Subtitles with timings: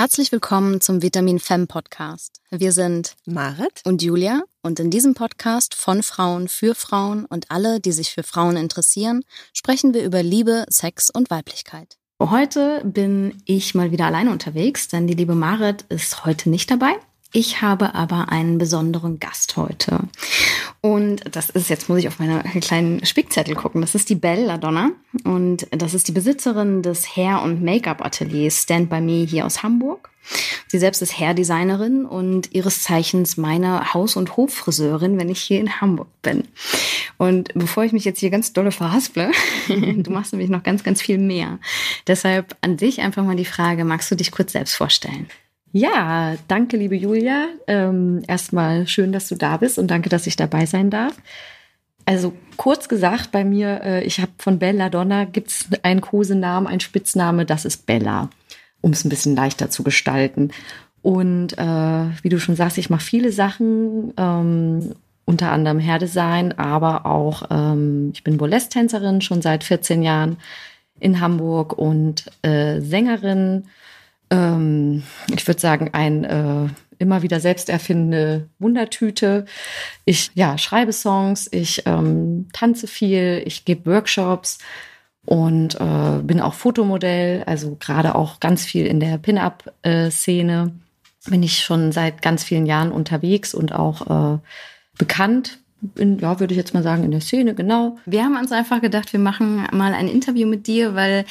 [0.00, 2.40] Herzlich willkommen zum Vitamin Femme Podcast.
[2.50, 7.80] Wir sind Marit und Julia und in diesem Podcast von Frauen für Frauen und alle,
[7.80, 9.20] die sich für Frauen interessieren,
[9.52, 11.98] sprechen wir über Liebe, Sex und Weiblichkeit.
[12.18, 16.96] Heute bin ich mal wieder alleine unterwegs, denn die liebe Marit ist heute nicht dabei.
[17.32, 20.00] Ich habe aber einen besonderen Gast heute.
[20.80, 23.80] Und das ist, jetzt muss ich auf meine kleinen Spickzettel gucken.
[23.80, 24.90] Das ist die Belle Ladonna.
[25.24, 30.10] Und das ist die Besitzerin des Hair- und Make-up-Ateliers Stand By Me hier aus Hamburg.
[30.68, 35.80] Sie selbst ist Hairdesignerin und ihres Zeichens meine Haus- und Hoffriseurin, wenn ich hier in
[35.80, 36.44] Hamburg bin.
[37.16, 39.32] Und bevor ich mich jetzt hier ganz dolle verhasple,
[39.68, 41.58] du machst nämlich noch ganz, ganz viel mehr.
[42.06, 45.28] Deshalb an dich einfach mal die Frage, magst du dich kurz selbst vorstellen?
[45.72, 47.46] Ja, danke, liebe Julia.
[47.68, 51.16] Ähm, erstmal schön, dass du da bist und danke, dass ich dabei sein darf.
[52.04, 56.66] Also kurz gesagt, bei mir, äh, ich habe von Bella Donna gibt es einen Kosenamen,
[56.66, 58.30] einen Spitzname, das ist Bella,
[58.80, 60.50] um es ein bisschen leichter zu gestalten.
[61.02, 67.06] Und äh, wie du schon sagst, ich mache viele Sachen, ähm, unter anderem Hairdesign, aber
[67.06, 70.38] auch ähm, ich bin Burlesque-Tänzerin schon seit 14 Jahren
[70.98, 73.66] in Hamburg und äh, Sängerin
[74.30, 75.02] ähm,
[75.34, 79.46] ich würde sagen, ein äh, immer wieder selbst erfindende Wundertüte.
[80.04, 84.58] Ich ja, schreibe Songs, ich ähm, tanze viel, ich gebe Workshops
[85.24, 90.72] und äh, bin auch Fotomodell, also gerade auch ganz viel in der Pin-up-Szene.
[91.26, 94.38] Bin ich schon seit ganz vielen Jahren unterwegs und auch äh,
[94.98, 95.59] bekannt
[95.96, 97.98] in, ja, würde ich jetzt mal sagen, in der Szene, genau.
[98.06, 101.24] Wir haben uns einfach gedacht, wir machen mal ein Interview mit dir, weil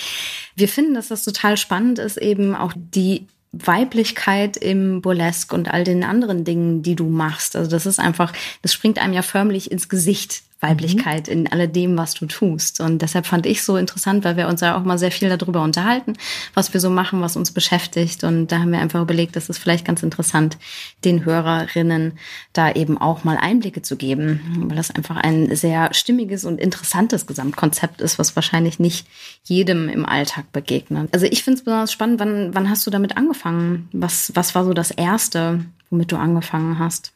[0.55, 5.83] wir finden, dass das total spannend ist, eben auch die Weiblichkeit im Burlesque und all
[5.83, 7.55] den anderen Dingen, die du machst.
[7.55, 11.33] Also das ist einfach, das springt einem ja förmlich ins Gesicht, Weiblichkeit mhm.
[11.33, 12.79] in alledem, was du tust.
[12.81, 15.61] Und deshalb fand ich so interessant, weil wir uns ja auch mal sehr viel darüber
[15.61, 16.13] unterhalten,
[16.53, 18.23] was wir so machen, was uns beschäftigt.
[18.23, 20.57] Und da haben wir einfach überlegt, das ist vielleicht ganz interessant,
[21.05, 22.13] den Hörerinnen
[22.53, 27.25] da eben auch mal Einblicke zu geben, weil das einfach ein sehr stimmiges und interessantes
[27.25, 29.07] Gesamtkonzept ist, was wahrscheinlich nicht
[29.43, 31.09] jedem im Alltag begegnet.
[31.13, 33.87] Also ich finde es besonders spannend, wann, wann hast du damit angefangen?
[33.93, 37.13] Was, was war so das Erste, womit du angefangen hast?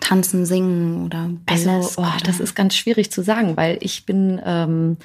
[0.00, 1.70] Tanzen, Singen oder Burlesque?
[1.70, 4.96] Also, oh, das ist ganz schwierig zu sagen, weil ich bin ähm,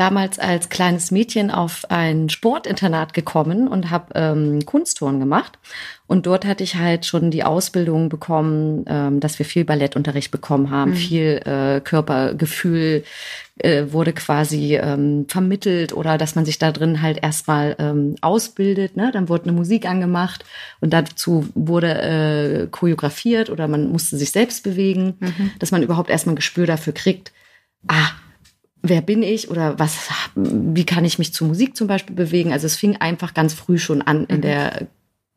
[0.00, 5.58] damals als kleines Mädchen auf ein Sportinternat gekommen und habe ähm, Kunstturnen gemacht.
[6.06, 10.70] Und dort hatte ich halt schon die Ausbildung bekommen, ähm, dass wir viel Ballettunterricht bekommen
[10.70, 10.96] haben, mhm.
[10.96, 13.04] viel äh, Körpergefühl
[13.58, 18.96] äh, wurde quasi ähm, vermittelt oder dass man sich da drin halt erstmal ähm, ausbildet.
[18.96, 19.10] Ne?
[19.12, 20.46] Dann wurde eine Musik angemacht
[20.80, 25.50] und dazu wurde äh, choreografiert oder man musste sich selbst bewegen, mhm.
[25.58, 27.32] dass man überhaupt erstmal ein Gespür dafür kriegt.
[27.86, 28.08] Ah,
[28.82, 32.52] wer bin ich oder was, wie kann ich mich zur Musik zum Beispiel bewegen?
[32.52, 34.42] Also es fing einfach ganz früh schon an in mhm.
[34.42, 34.88] der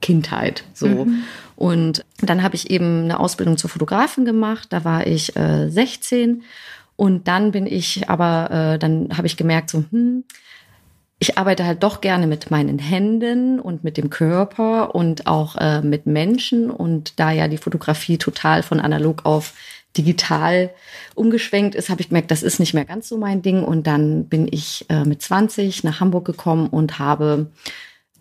[0.01, 0.87] Kindheit so.
[0.87, 1.23] Mhm.
[1.55, 4.67] Und dann habe ich eben eine Ausbildung zur Fotografin gemacht.
[4.71, 6.43] Da war ich äh, 16
[6.95, 10.23] und dann bin ich aber, äh, dann habe ich gemerkt so, hm,
[11.19, 15.81] ich arbeite halt doch gerne mit meinen Händen und mit dem Körper und auch äh,
[15.81, 16.69] mit Menschen.
[16.69, 19.53] Und da ja die Fotografie total von analog auf
[19.97, 20.71] digital
[21.15, 23.63] umgeschwenkt ist, habe ich gemerkt, das ist nicht mehr ganz so mein Ding.
[23.63, 27.51] Und dann bin ich äh, mit 20 nach Hamburg gekommen und habe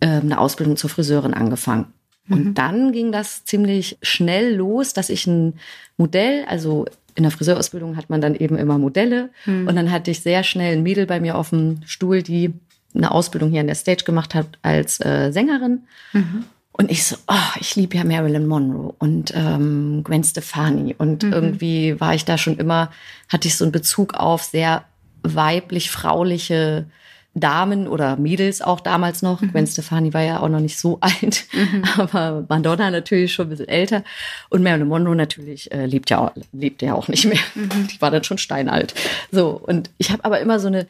[0.00, 1.92] äh, eine Ausbildung zur Friseurin angefangen.
[2.26, 2.34] Mhm.
[2.34, 5.54] Und dann ging das ziemlich schnell los, dass ich ein
[5.96, 9.30] Modell, also in der Friseurausbildung hat man dann eben immer Modelle.
[9.44, 9.68] Mhm.
[9.68, 12.52] Und dann hatte ich sehr schnell ein Mädel bei mir auf dem Stuhl, die
[12.94, 15.82] eine Ausbildung hier in der Stage gemacht hat als äh, Sängerin.
[16.12, 16.44] Mhm.
[16.72, 20.94] Und ich so, oh, ich liebe ja Marilyn Monroe und ähm, Gwen Stefani.
[20.96, 21.32] Und mhm.
[21.32, 22.90] irgendwie war ich da schon immer,
[23.28, 24.84] hatte ich so einen Bezug auf sehr
[25.22, 26.86] weiblich, frauliche
[27.34, 29.40] Damen oder Mädels auch damals noch.
[29.40, 29.52] Mhm.
[29.52, 31.84] Gwen Stefani war ja auch noch nicht so alt, mhm.
[31.96, 34.02] aber Madonna natürlich schon ein bisschen älter.
[34.48, 37.38] Und Marilyn Monroe natürlich äh, lebt ja auch, lebt ja auch nicht mehr.
[37.54, 37.88] Mhm.
[37.88, 38.94] Die war dann schon steinalt.
[39.30, 40.86] So, und ich habe aber immer so eine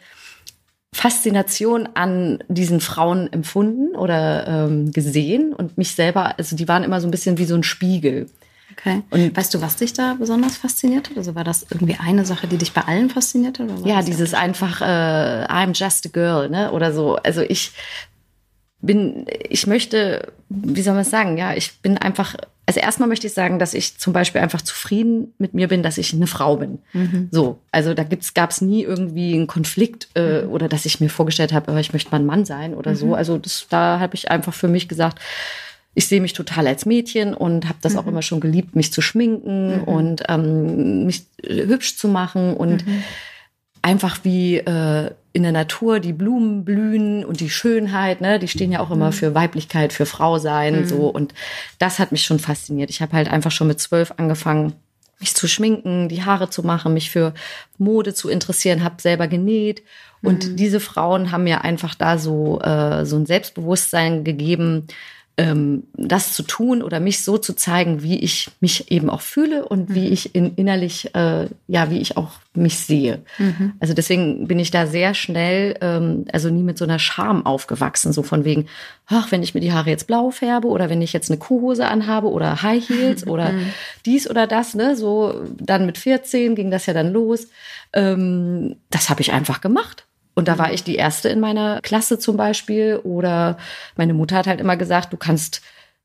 [0.95, 7.01] Faszination an diesen Frauen empfunden oder ähm, gesehen und mich selber, also die waren immer
[7.01, 8.29] so ein bisschen wie so ein Spiegel.
[8.73, 9.03] Okay.
[9.11, 11.17] Und weißt du, was dich da besonders fasziniert hat?
[11.17, 13.69] Also war das irgendwie eine Sache, die dich bei allen fasziniert hat?
[13.85, 16.73] ja, dieses einfach äh, I'm just a girl, ne?
[16.73, 17.17] Oder so.
[17.17, 17.73] Also ich
[18.81, 21.39] bin, ich möchte, wie soll man es sagen?
[21.39, 22.35] Ja, ich bin einfach
[22.73, 25.99] also erstmal möchte ich sagen, dass ich zum Beispiel einfach zufrieden mit mir bin, dass
[25.99, 26.79] ich eine Frau bin.
[26.95, 27.29] Mhm.
[27.31, 28.03] So, also da
[28.33, 30.51] gab es nie irgendwie einen Konflikt äh, mhm.
[30.51, 32.97] oder dass ich mir vorgestellt habe, ich möchte mal ein Mann sein oder mhm.
[32.97, 33.15] so.
[33.15, 35.21] Also das, da habe ich einfach für mich gesagt,
[35.93, 38.13] ich sehe mich total als Mädchen und habe das auch mhm.
[38.13, 39.85] immer schon geliebt, mich zu schminken mhm.
[39.85, 43.03] und ähm, mich hübsch zu machen und mhm.
[43.83, 48.73] einfach wie äh, in der Natur die Blumen blühen und die Schönheit, ne, die stehen
[48.73, 49.13] ja auch immer mhm.
[49.13, 50.87] für Weiblichkeit, für Frau sein, mhm.
[50.87, 51.09] so.
[51.09, 51.35] Und
[51.79, 52.91] das hat mich schon fasziniert.
[52.91, 54.75] Ich habe halt einfach schon mit zwölf angefangen,
[55.21, 57.33] mich zu schminken, die Haare zu machen, mich für
[57.79, 59.83] Mode zu interessieren, habe selber genäht.
[60.23, 60.57] Und mhm.
[60.57, 64.87] diese Frauen haben mir einfach da so, äh, so ein Selbstbewusstsein gegeben,
[65.39, 69.65] ähm, das zu tun oder mich so zu zeigen, wie ich mich eben auch fühle
[69.65, 69.95] und mhm.
[69.95, 73.23] wie ich in, innerlich, äh, ja, wie ich auch mich sehe.
[73.39, 73.73] Mhm.
[73.81, 78.13] Also deswegen bin ich da sehr schnell, ähm, also nie mit so einer Scham aufgewachsen,
[78.13, 78.67] so von wegen,
[79.07, 81.89] ach, wenn ich mir die Haare jetzt blau färbe oder wenn ich jetzt eine Kuhhose
[81.89, 83.73] anhabe oder High Heels oder mhm.
[84.05, 87.49] dies oder das, ne, so dann mit 14 ging das ja dann los.
[87.95, 90.05] Ähm, das habe ich einfach gemacht.
[90.35, 90.75] Und da war mhm.
[90.75, 93.01] ich die Erste in meiner Klasse zum Beispiel.
[93.05, 93.59] Oder
[93.97, 95.63] meine Mutter hat halt immer gesagt, du kannst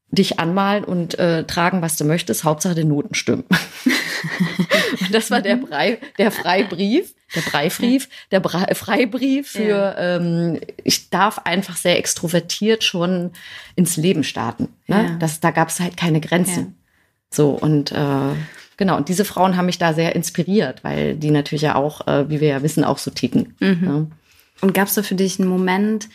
[0.09, 2.43] dich anmalen und äh, tragen, was du möchtest.
[2.43, 3.43] Hauptsache die Noten stimmen.
[5.01, 5.65] und das war der, mhm.
[5.67, 10.15] Brei, der Freibrief, der Breibrief, der Brei, Freibrief für, ja.
[10.15, 13.31] ähm, ich darf einfach sehr extrovertiert schon
[13.75, 14.69] ins Leben starten.
[14.87, 15.03] Ne?
[15.03, 15.15] Ja.
[15.19, 16.57] Das, da gab es halt keine Grenzen.
[16.57, 16.73] Ja.
[17.29, 18.33] So, und äh,
[18.77, 22.29] genau, und diese Frauen haben mich da sehr inspiriert, weil die natürlich ja auch, äh,
[22.29, 23.55] wie wir ja wissen, auch so ticken.
[23.59, 23.81] Mhm.
[23.81, 24.07] Ne?
[24.61, 26.09] Und gab es da für dich einen Moment,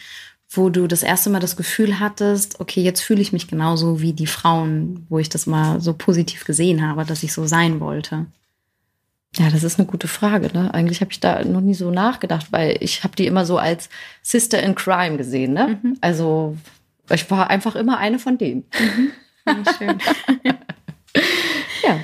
[0.51, 4.13] wo du das erste Mal das Gefühl hattest, okay, jetzt fühle ich mich genauso wie
[4.13, 8.27] die Frauen, wo ich das mal so positiv gesehen habe, dass ich so sein wollte?
[9.37, 10.51] Ja, das ist eine gute Frage.
[10.53, 10.73] Ne?
[10.75, 13.89] Eigentlich habe ich da noch nie so nachgedacht, weil ich habe die immer so als
[14.21, 15.55] Sister in Crime gesehen.
[15.55, 15.79] Ne?
[15.83, 15.97] Mhm.
[16.03, 16.57] Also
[17.11, 18.65] ich war einfach immer eine von denen.
[18.79, 19.13] Mhm.
[19.47, 19.99] Ja, schön.
[21.83, 22.01] ja.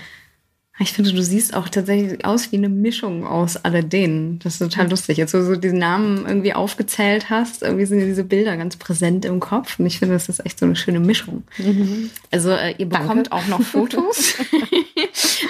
[0.81, 4.39] Ich finde, du siehst auch tatsächlich aus wie eine Mischung aus alledenen.
[4.39, 5.19] Das ist total lustig.
[5.19, 8.77] Jetzt, wo du so diesen Namen irgendwie aufgezählt hast, irgendwie sind ja diese Bilder ganz
[8.77, 9.79] präsent im Kopf.
[9.81, 11.43] Und ich finde, das ist echt so eine schöne Mischung.
[11.59, 12.11] Mhm.
[12.31, 13.33] Also, äh, ihr bekommt Danke.
[13.33, 14.35] auch noch Fotos.
[15.05, 15.43] das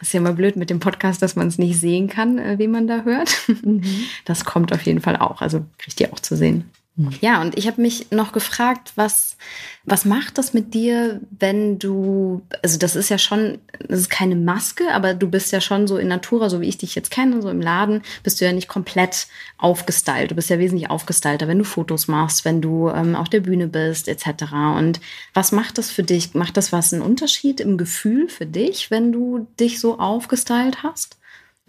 [0.00, 2.68] ist ja mal blöd mit dem Podcast, dass man es nicht sehen kann, äh, wie
[2.68, 3.30] man da hört.
[3.62, 3.82] Mhm.
[4.24, 5.42] Das kommt auf jeden Fall auch.
[5.42, 6.70] Also, kriegt ihr auch zu sehen.
[6.98, 7.10] Mhm.
[7.20, 9.36] Ja, und ich habe mich noch gefragt, was,
[9.84, 13.58] was macht das mit dir, wenn du, also das ist ja schon,
[13.88, 16.76] das ist keine Maske, aber du bist ja schon so in Natura, so wie ich
[16.76, 19.28] dich jetzt kenne, so im Laden, bist du ja nicht komplett
[19.58, 20.32] aufgestylt.
[20.32, 23.68] Du bist ja wesentlich aufgestylter, wenn du Fotos machst, wenn du ähm, auf der Bühne
[23.68, 24.52] bist, etc.
[24.76, 25.00] Und
[25.34, 26.34] was macht das für dich?
[26.34, 31.16] Macht das was einen Unterschied im Gefühl für dich, wenn du dich so aufgestylt hast?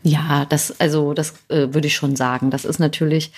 [0.02, 2.50] Ja, das, also das äh, würde ich schon sagen.
[2.50, 3.32] Das ist natürlich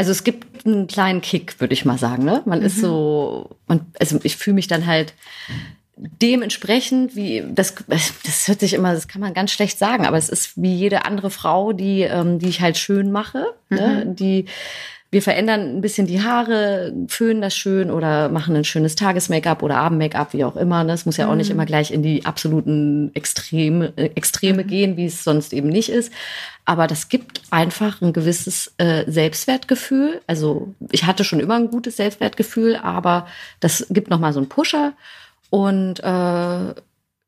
[0.00, 2.24] also es gibt einen kleinen Kick, würde ich mal sagen.
[2.24, 2.40] Ne?
[2.46, 2.64] Man mhm.
[2.64, 5.12] ist so, man, also ich fühle mich dann halt
[5.94, 10.30] dementsprechend, wie das, das hört sich immer, das kann man ganz schlecht sagen, aber es
[10.30, 13.78] ist wie jede andere Frau, die, ähm, die ich halt schön mache, ne?
[13.78, 13.78] mhm.
[13.78, 14.06] ne?
[14.06, 14.44] die
[15.12, 19.76] wir verändern ein bisschen die Haare, föhnen das schön oder machen ein schönes Tages-Make-up oder
[19.76, 20.84] Abend-Make-up, wie auch immer.
[20.84, 21.56] Das muss ja auch nicht mhm.
[21.56, 24.66] immer gleich in die absoluten Extreme, äh, Extreme mhm.
[24.68, 26.12] gehen, wie es sonst eben nicht ist.
[26.64, 30.20] Aber das gibt einfach ein gewisses äh, Selbstwertgefühl.
[30.28, 33.26] Also ich hatte schon immer ein gutes Selbstwertgefühl, aber
[33.58, 34.92] das gibt nochmal so einen Pusher.
[35.50, 36.74] Und äh,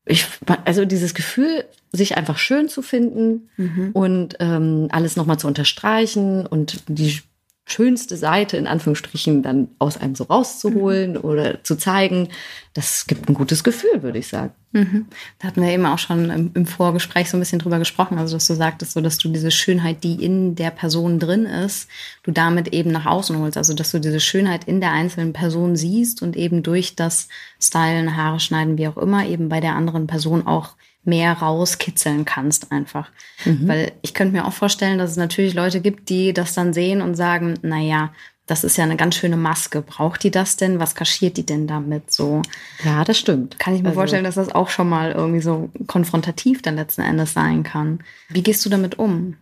[0.04, 0.26] ich,
[0.64, 3.90] also dieses Gefühl, sich einfach schön zu finden mhm.
[3.92, 7.20] und ähm, alles nochmal zu unterstreichen und die
[7.64, 11.18] schönste Seite in Anführungsstrichen dann aus einem so rauszuholen mhm.
[11.18, 12.28] oder zu zeigen,
[12.74, 14.52] das gibt ein gutes Gefühl, würde ich sagen.
[14.72, 15.06] Mhm.
[15.38, 18.36] Da hatten wir eben auch schon im, im, Vorgespräch so ein bisschen drüber gesprochen, also
[18.36, 21.88] dass du sagtest, so dass du diese Schönheit, die in der Person drin ist,
[22.24, 25.76] du damit eben nach außen holst, also dass du diese Schönheit in der einzelnen Person
[25.76, 27.28] siehst und eben durch das
[27.60, 32.70] Stylen, Haare schneiden, wie auch immer, eben bei der anderen Person auch mehr rauskitzeln kannst
[32.70, 33.10] einfach.
[33.44, 33.68] Mhm.
[33.68, 37.02] Weil ich könnte mir auch vorstellen, dass es natürlich Leute gibt, die das dann sehen
[37.02, 38.12] und sagen, na ja,
[38.46, 39.82] das ist ja eine ganz schöne Maske.
[39.82, 40.78] Braucht die das denn?
[40.78, 42.42] Was kaschiert die denn damit so?
[42.84, 43.58] Ja, das stimmt.
[43.58, 47.02] Kann ich mir also, vorstellen, dass das auch schon mal irgendwie so konfrontativ dann letzten
[47.02, 48.00] Endes sein kann.
[48.28, 49.36] Wie gehst du damit um?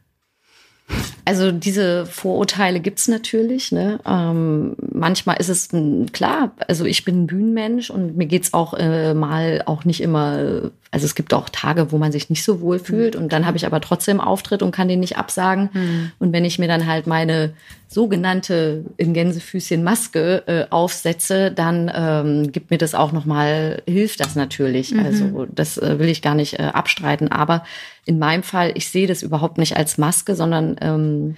[1.25, 3.73] Also diese Vorurteile gibt's natürlich.
[3.73, 4.01] Ne?
[4.07, 5.69] Ähm, manchmal ist es
[6.13, 10.71] klar, also ich bin ein Bühnenmensch und mir geht's auch äh, mal auch nicht immer,
[10.93, 13.57] also es gibt auch Tage, wo man sich nicht so wohl fühlt und dann habe
[13.57, 15.71] ich aber trotzdem Auftritt und kann den nicht absagen.
[15.73, 16.13] Mhm.
[16.19, 17.55] Und wenn ich mir dann halt meine
[17.87, 24.35] sogenannte in Gänsefüßchen Maske äh, aufsetze, dann ähm, gibt mir das auch nochmal, hilft das
[24.35, 24.93] natürlich.
[24.93, 24.99] Mhm.
[25.01, 27.31] Also das äh, will ich gar nicht äh, abstreiten.
[27.31, 27.63] Aber
[28.05, 31.37] in meinem Fall, ich sehe das überhaupt nicht als Maske, sondern ähm,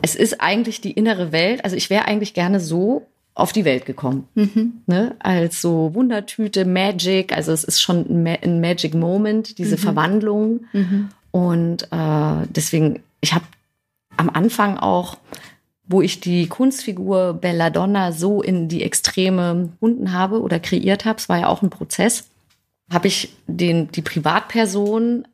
[0.00, 1.62] es ist eigentlich die innere Welt.
[1.62, 4.26] Also ich wäre eigentlich gerne so auf die Welt gekommen.
[4.34, 4.80] Mhm.
[4.86, 5.14] Ne?
[5.18, 7.36] Als so Wundertüte, Magic.
[7.36, 9.80] Also es ist schon ein, Magic Moment, diese mhm.
[9.80, 10.60] Verwandlung.
[10.72, 11.10] Mhm.
[11.32, 13.44] Und äh, deswegen, ich habe
[14.16, 15.18] am Anfang auch,
[15.84, 21.28] wo ich die Kunstfigur Belladonna so in die Extreme gefunden habe oder kreiert habe, es
[21.28, 22.30] war ja auch ein Prozess,
[22.90, 25.28] habe ich den, die Privatperson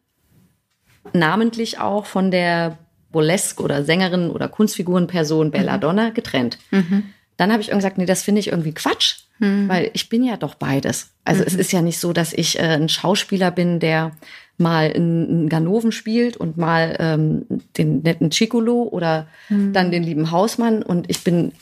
[1.12, 2.78] namentlich auch von der
[3.12, 6.58] Burlesque oder Sängerin oder Kunstfigurenperson Belladonna getrennt.
[6.72, 7.04] Mhm.
[7.36, 9.68] Dann habe ich irgendwie gesagt, nee, das finde ich irgendwie Quatsch, Mhm.
[9.68, 11.10] weil ich bin ja doch beides.
[11.24, 14.12] Also es ist ja nicht so, dass ich äh, ein Schauspieler bin, der
[14.58, 17.46] mal in, in Ganoven spielt und mal ähm,
[17.76, 21.52] den netten Chicolo oder dann den lieben Hausmann und ich bin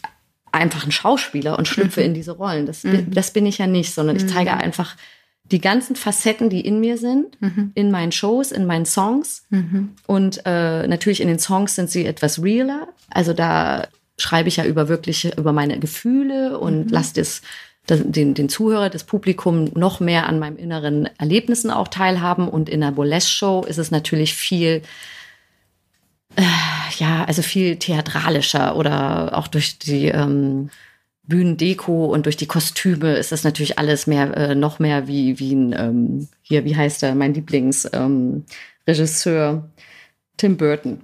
[0.52, 2.66] einfach ein Schauspieler und schlüpfe in diese Rollen.
[2.66, 4.96] Das, bin, das bin ich ja nicht, sondern ich zeige einfach
[5.44, 7.38] die ganzen Facetten, die in mir sind,
[7.74, 9.44] in meinen Shows, in meinen Songs.
[10.06, 12.88] Und äh, natürlich in den Songs sind sie etwas realer.
[13.10, 13.86] Also da
[14.20, 17.42] schreibe ich ja über wirklich über meine Gefühle und lasse das,
[17.88, 22.48] den, den Zuhörer, das Publikum noch mehr an meinen inneren Erlebnissen auch teilhaben.
[22.48, 24.82] Und in der Burlesque-Show ist es natürlich viel
[26.36, 26.42] äh,
[26.98, 30.70] ja, also viel theatralischer oder auch durch die ähm,
[31.24, 35.54] Bühnendeko und durch die Kostüme ist das natürlich alles mehr, äh, noch mehr wie, wie
[35.54, 39.64] ein, ähm, hier, wie heißt er, mein Lieblingsregisseur, ähm,
[40.40, 41.00] Tim Burton.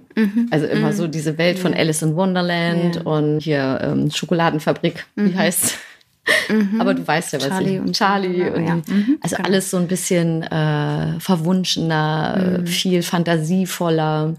[0.49, 3.01] Also immer so diese Welt von Alice in Wonderland Ja.
[3.03, 5.77] und hier ähm, Schokoladenfabrik, wie heißt
[6.79, 8.75] Aber du weißt ja, was Charlie ich und Charlie so, und ja.
[8.75, 9.47] Mhm, also genau.
[9.47, 14.33] alles so ein bisschen äh, verwunschener, viel fantasievoller.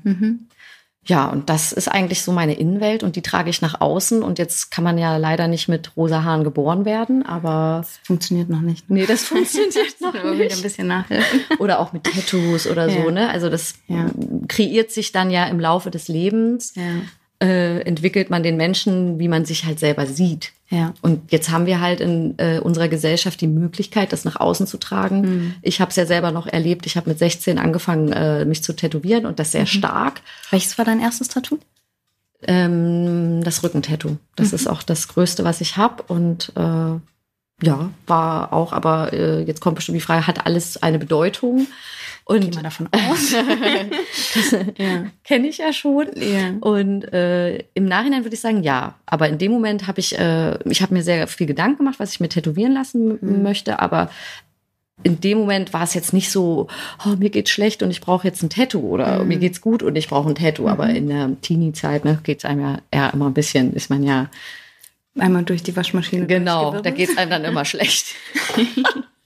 [1.09, 4.23] Ja, und das ist eigentlich so meine Innenwelt und die trage ich nach außen.
[4.23, 8.61] Und jetzt kann man ja leider nicht mit rosa Haaren geboren werden, aber Funktioniert noch
[8.61, 8.91] nicht.
[8.91, 10.63] nee, das funktioniert noch Aber wieder ein nicht.
[10.63, 11.41] bisschen nachhelfen.
[11.59, 13.11] Oder auch mit Tattoos oder so, Ja.
[13.11, 13.31] ne?
[13.31, 14.11] Also das Ja.
[14.49, 16.83] kreiert sich dann ja im Laufe des Lebens, Ja.
[17.47, 20.53] äh, entwickelt man den Menschen, wie man sich halt selber sieht.
[20.71, 20.93] Ja.
[21.01, 24.77] Und jetzt haben wir halt in äh, unserer Gesellschaft die Möglichkeit, das nach außen zu
[24.77, 25.21] tragen.
[25.23, 25.55] Mhm.
[25.63, 26.85] Ich habe es ja selber noch erlebt.
[26.85, 29.67] Ich habe mit 16 angefangen, äh, mich zu tätowieren und das sehr Mhm.
[29.67, 30.21] stark.
[30.51, 31.59] Welches war dein erstes Tattoo?
[32.43, 34.17] Ähm, das Rückentattoo.
[34.37, 36.03] Das ist auch das Größte, was ich habe.
[36.07, 37.01] Und äh,
[37.67, 41.67] ja, war auch, aber äh, jetzt kommt bestimmt die Frage, hat alles eine Bedeutung?
[42.31, 43.33] Und mal davon aus.
[44.79, 45.07] ja.
[45.25, 46.09] kenne ich ja schon.
[46.15, 46.51] Ja.
[46.61, 48.95] Und äh, im Nachhinein würde ich sagen, ja.
[49.07, 52.13] Aber in dem Moment habe ich, äh, ich habe mir sehr viel Gedanken gemacht, was
[52.13, 53.81] ich mir tätowieren lassen m- möchte.
[53.81, 54.11] Aber
[55.05, 56.67] in dem Moment war es jetzt nicht so,
[57.07, 59.97] oh, mir geht's schlecht und ich brauche jetzt ein Tattoo oder mir geht's gut und
[59.97, 60.69] ich brauche ein Tattoo.
[60.69, 64.29] Aber in der Teenie-Zeit ne, geht's einem ja eher immer ein bisschen, ist man ja,
[65.19, 66.27] Einmal durch die Waschmaschine.
[66.27, 66.97] genau, da durchgewirbelt.
[66.97, 68.15] geht's einem dann immer schlecht.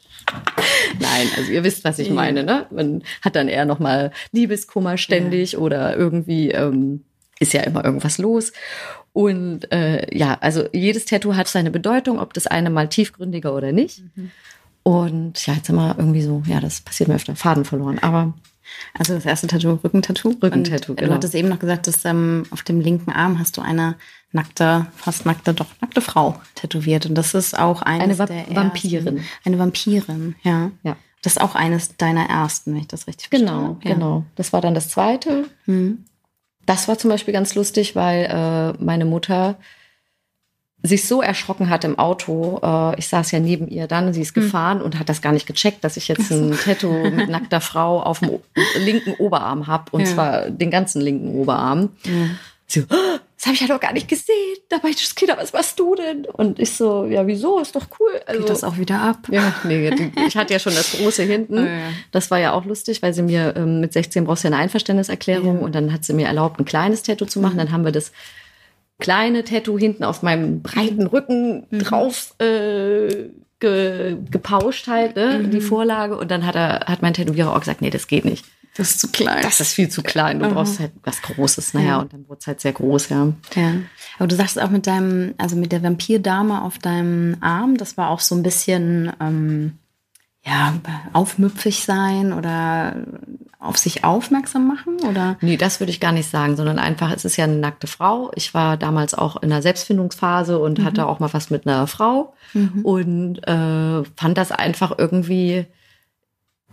[1.00, 2.66] Nein, also ihr wisst, was ich meine, ne?
[2.70, 7.04] Man hat dann eher nochmal Liebeskummer ständig oder irgendwie ähm,
[7.38, 8.52] ist ja immer irgendwas los.
[9.12, 13.72] Und äh, ja, also jedes Tattoo hat seine Bedeutung, ob das eine mal tiefgründiger oder
[13.72, 14.02] nicht.
[14.82, 17.98] Und ja, jetzt immer irgendwie so, ja, das passiert mir öfter, Faden verloren.
[18.00, 18.34] Aber
[18.98, 20.34] Also das erste Tattoo, Rückentattoo.
[20.42, 21.08] Rückentattoo, genau.
[21.08, 23.96] Du hattest eben noch gesagt, dass ähm, auf dem linken Arm hast du eine
[24.32, 27.06] nackte, fast nackte, doch nackte Frau tätowiert.
[27.06, 29.24] Und das ist auch eines Eine Va- der ersten, Vampirin.
[29.44, 30.70] Eine Vampirin, ja.
[30.82, 30.96] Ja.
[31.22, 33.88] Das ist auch eines deiner ersten, wenn ich das richtig genau, verstanden habe.
[33.88, 33.94] Ja.
[33.94, 34.24] genau.
[34.36, 35.44] Das war dann das zweite.
[35.66, 36.04] Mhm.
[36.66, 39.56] Das war zum Beispiel ganz lustig, weil äh, meine Mutter
[40.82, 42.58] sich so erschrocken hat im Auto.
[42.62, 45.46] Äh, ich saß ja neben ihr dann, sie ist gefahren und hat das gar nicht
[45.46, 48.38] gecheckt, dass ich jetzt ein Tattoo mit nackter Frau auf dem
[48.84, 50.06] linken Oberarm habe und Ja.
[50.06, 51.90] zwar den ganzen linken Oberarm.
[52.66, 54.34] Sie so, "Oh, das habe ich ja doch gar nicht gesehen.
[54.70, 56.24] Da war ich das Kind, was machst du denn?
[56.26, 57.58] Und ich so, ja, wieso?
[57.58, 58.20] Ist doch cool.
[58.24, 59.28] Also, Geht das auch wieder ab?
[59.30, 59.92] ja, nee,
[60.26, 61.58] ich hatte ja schon das große hinten.
[61.58, 61.90] Oh ja.
[62.12, 64.62] Das war ja auch lustig, weil sie mir ähm, mit 16 brauchst du ja eine
[64.62, 67.58] Einverständniserklärung und dann hat sie mir erlaubt, ein kleines Tattoo zu machen.
[67.58, 68.12] Dann haben wir das
[68.98, 73.28] kleine Tattoo hinten auf meinem breiten Rücken drauf äh,
[73.60, 76.16] ge, gepauscht halt, ne, die Vorlage.
[76.16, 78.44] Und dann hat er, hat mein Tätowierer auch gesagt, nee, das geht nicht.
[78.74, 79.42] Das ist zu klein.
[79.42, 80.38] Das ist viel zu klein.
[80.38, 81.74] Du brauchst halt was Großes.
[81.74, 81.98] Naja, Ja.
[81.98, 83.30] und dann wurde es halt sehr groß, ja.
[83.54, 83.72] Ja.
[84.18, 88.08] Aber du sagst auch mit deinem, also mit der Vampirdame auf deinem Arm, das war
[88.08, 89.78] auch so ein bisschen, ähm,
[90.44, 90.74] ja,
[91.12, 92.96] aufmüpfig sein oder
[93.60, 95.36] auf sich aufmerksam machen oder?
[95.40, 98.32] Nee, das würde ich gar nicht sagen, sondern einfach, es ist ja eine nackte Frau.
[98.34, 102.34] Ich war damals auch in einer Selbstfindungsphase und hatte auch mal was mit einer Frau
[102.82, 105.66] und äh, fand das einfach irgendwie.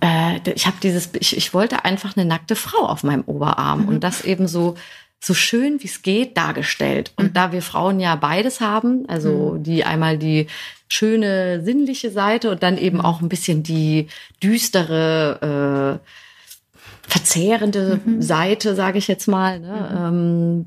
[0.01, 4.03] Äh, ich habe dieses, ich, ich wollte einfach eine nackte Frau auf meinem Oberarm und
[4.03, 4.75] das eben so
[5.19, 7.11] so schön wie es geht dargestellt.
[7.17, 10.47] Und da wir Frauen ja beides haben, also die einmal die
[10.87, 14.07] schöne sinnliche Seite und dann eben auch ein bisschen die
[14.41, 20.65] düstere äh, verzehrende Seite, sage ich jetzt mal, ne, ähm,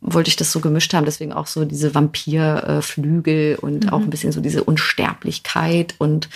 [0.00, 1.04] wollte ich das so gemischt haben.
[1.04, 6.28] Deswegen auch so diese Vampirflügel und auch ein bisschen so diese Unsterblichkeit und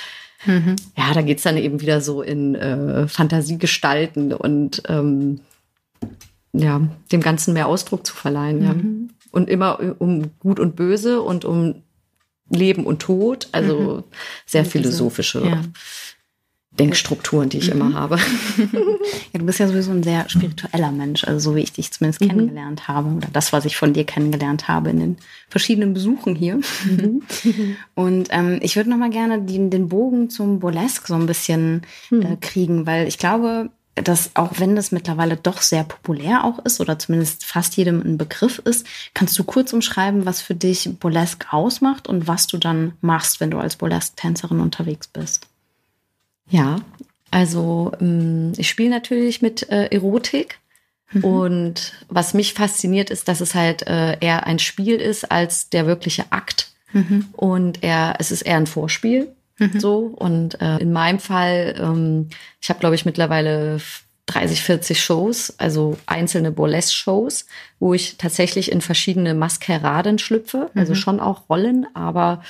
[0.47, 5.41] ja, da geht's dann eben wieder so in äh, Fantasiegestalten und ähm,
[6.55, 6.81] ja,
[7.13, 8.63] dem Ganzen mehr Ausdruck zu verleihen.
[8.63, 8.75] Ja.
[9.31, 11.83] Und immer um Gut und Böse und um
[12.49, 14.05] Leben und Tod, also
[14.47, 15.63] sehr Und diese- philosophische Ja.
[16.79, 17.81] Denkstrukturen, die ich mhm.
[17.81, 18.17] immer habe.
[19.33, 22.21] ja, du bist ja sowieso ein sehr spiritueller Mensch, also so wie ich dich zumindest
[22.21, 22.29] mhm.
[22.29, 25.17] kennengelernt habe oder das, was ich von dir kennengelernt habe in den
[25.49, 26.61] verschiedenen Besuchen hier.
[26.85, 27.23] Mhm.
[27.95, 31.83] Und ähm, ich würde noch mal gerne den, den Bogen zum Burlesque so ein bisschen
[32.11, 32.41] äh, mhm.
[32.41, 36.99] kriegen, weil ich glaube, dass auch wenn das mittlerweile doch sehr populär auch ist oder
[36.99, 42.09] zumindest fast jedem ein Begriff ist, kannst du kurz umschreiben, was für dich Burlesque ausmacht
[42.09, 45.47] und was du dann machst, wenn du als Burlesque-Tänzerin unterwegs bist?
[46.49, 46.81] Ja,
[47.31, 50.59] also ähm, ich spiele natürlich mit äh, Erotik.
[51.13, 51.25] Mhm.
[51.25, 55.87] Und was mich fasziniert, ist, dass es halt äh, eher ein Spiel ist als der
[55.87, 56.73] wirkliche Akt.
[56.93, 57.27] Mhm.
[57.33, 59.35] Und er, es ist eher ein Vorspiel.
[59.59, 59.81] Mhm.
[59.81, 59.99] So.
[59.99, 62.29] Und äh, in meinem Fall, ähm,
[62.61, 63.81] ich habe, glaube ich, mittlerweile
[64.27, 67.47] 30, 40 Shows, also einzelne Burlesque-Shows,
[67.79, 70.71] wo ich tatsächlich in verschiedene Maskeraden schlüpfe.
[70.75, 70.97] Also mhm.
[70.97, 72.43] schon auch Rollen, aber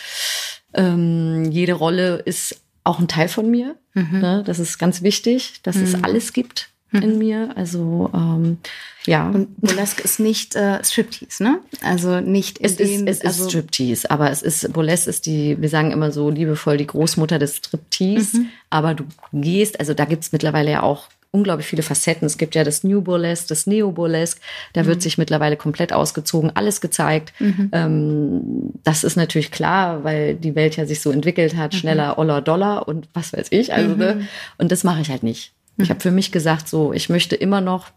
[0.73, 3.77] ähm, jede Rolle ist auch ein Teil von mir.
[3.95, 4.21] Mhm.
[4.21, 4.43] Ne?
[4.47, 5.85] Das ist ganz wichtig, dass mhm.
[5.85, 7.03] es alles gibt mhm.
[7.03, 7.51] in mir.
[7.57, 8.59] Also ähm,
[9.07, 9.29] ja.
[9.29, 11.61] Und Burlesque ist nicht äh, Striptease, ne?
[11.83, 15.69] Also nicht es ist es also ist Striptease, aber es ist Burlesque ist die, wir
[15.69, 18.39] sagen immer so liebevoll die Großmutter des Striptease.
[18.39, 18.47] Mhm.
[18.71, 22.27] Aber du gehst, also da gibt's mittlerweile ja auch unglaublich viele Facetten.
[22.27, 24.41] Es gibt ja das New Burlesque, das Neo Burlesque.
[24.73, 24.87] Da mhm.
[24.87, 27.33] wird sich mittlerweile komplett ausgezogen, alles gezeigt.
[27.41, 27.71] Mhm.
[27.73, 28.41] Ähm,
[28.85, 31.79] das ist natürlich klar, weil die Welt ja sich so entwickelt hat, mhm.
[31.79, 33.75] schneller, oller, dollar und was weiß ich.
[33.75, 34.15] Also, ne?
[34.15, 34.29] Mhm.
[34.59, 35.53] Und das mache ich halt nicht.
[35.77, 37.89] Ich habe für mich gesagt, so, ich möchte immer noch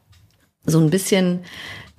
[0.65, 1.41] so ein bisschen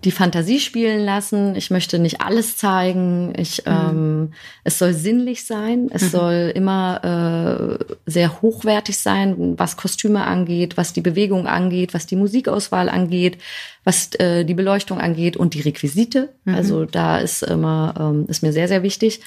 [0.04, 1.56] die Fantasie spielen lassen.
[1.56, 3.32] Ich möchte nicht alles zeigen.
[3.37, 3.73] Ich, mhm.
[3.73, 4.32] ähm,
[4.62, 5.88] es soll sinnlich sein.
[5.90, 6.08] Es mhm.
[6.08, 12.14] soll immer äh, sehr hochwertig sein, was Kostüme angeht, was die Bewegung angeht, was die
[12.14, 13.38] Musikauswahl angeht,
[13.82, 16.28] was äh, die Beleuchtung angeht und die Requisite.
[16.44, 16.54] Mhm.
[16.54, 19.20] Also da ist immer ähm, ist mir sehr sehr wichtig.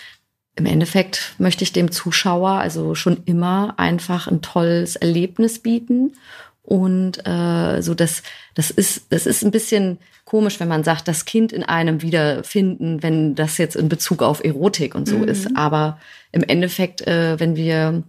[0.55, 6.13] Im Endeffekt möchte ich dem Zuschauer also schon immer einfach ein tolles Erlebnis bieten
[6.61, 8.21] und äh, so das
[8.53, 13.03] das ist das ist ein bisschen komisch, wenn man sagt, das Kind in einem wiederfinden,
[13.03, 15.27] wenn das jetzt in Bezug auf Erotik und so mhm.
[15.27, 15.57] ist.
[15.57, 15.99] Aber
[16.31, 18.03] im Endeffekt, äh, wenn wir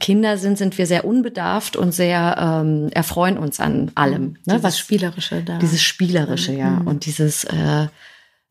[0.00, 4.36] Kinder sind, sind wir sehr unbedarft und sehr ähm, erfreuen uns an allem.
[4.46, 4.62] Ne?
[4.62, 5.58] Was Spielerische da.
[5.58, 6.70] Dieses Spielerische, ja.
[6.70, 6.86] Mhm.
[6.86, 7.86] Und dieses äh,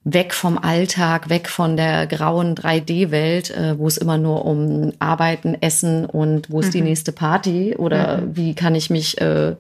[0.06, 5.58] weg vom Alltag, weg von der grauen 3D-Welt, äh, wo es immer nur um Arbeiten,
[5.60, 6.72] Essen und wo ist mhm.
[6.72, 8.38] die nächste Party oder mhm.
[8.38, 9.56] wie kann ich mich äh,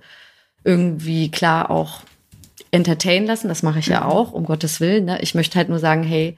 [0.64, 2.02] irgendwie klar auch
[2.70, 3.48] entertain lassen.
[3.48, 4.06] Das mache ich ja mhm.
[4.06, 5.06] auch, um Gottes Willen.
[5.06, 5.18] Ne?
[5.22, 6.38] Ich möchte halt nur sagen, hey,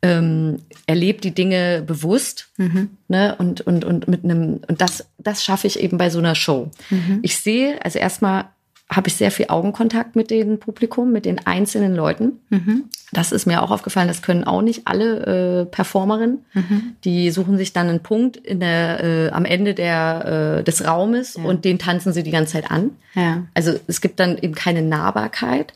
[0.00, 2.96] ähm, erlebt die Dinge bewusst mhm.
[3.08, 3.36] ne?
[3.38, 6.70] und, und, und mit einem, und das, das schaffe ich eben bei so einer Show.
[6.88, 7.20] Mhm.
[7.22, 8.46] Ich sehe, also erstmal
[8.90, 12.40] habe ich sehr viel Augenkontakt mit dem Publikum, mit den einzelnen Leuten.
[12.50, 12.84] Mhm.
[13.12, 14.08] Das ist mir auch aufgefallen.
[14.08, 16.44] Das können auch nicht alle äh, Performerinnen.
[16.52, 16.96] Mhm.
[17.04, 21.34] Die suchen sich dann einen Punkt in der, äh, am Ende der, äh, des Raumes
[21.34, 21.44] ja.
[21.44, 22.90] und den tanzen sie die ganze Zeit an.
[23.14, 23.44] Ja.
[23.54, 25.72] Also es gibt dann eben keine Nahbarkeit.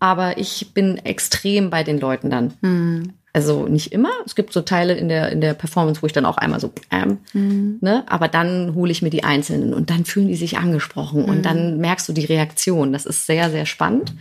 [0.00, 2.54] Aber ich bin extrem bei den Leuten dann.
[2.60, 3.14] Mhm.
[3.38, 4.10] Also nicht immer.
[4.26, 6.72] Es gibt so Teile in der, in der Performance, wo ich dann auch einmal so,
[6.90, 7.78] ähm, mhm.
[7.80, 8.02] ne?
[8.08, 11.28] Aber dann hole ich mir die Einzelnen und dann fühlen die sich angesprochen mhm.
[11.28, 12.92] und dann merkst du die Reaktion.
[12.92, 14.12] Das ist sehr, sehr spannend.